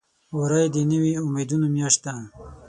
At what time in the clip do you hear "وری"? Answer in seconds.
0.37-0.65